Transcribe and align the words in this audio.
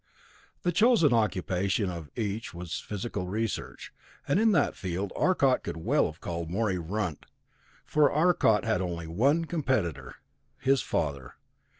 The 0.63 0.71
chosen 0.71 1.13
occupation 1.13 1.91
of 1.91 2.09
each 2.17 2.55
was 2.55 2.79
physical 2.79 3.27
research, 3.27 3.93
and 4.27 4.39
in 4.39 4.51
that 4.53 4.75
field 4.75 5.13
Arcot 5.15 5.61
could 5.61 5.77
well 5.77 6.07
have 6.07 6.19
called 6.19 6.49
Morey 6.49 6.79
"runt", 6.79 7.27
for 7.85 8.11
Arcot 8.11 8.65
had 8.65 8.81
only 8.81 9.05
one 9.05 9.45
competitor 9.45 10.15
his 10.57 10.81
father. 10.81 11.35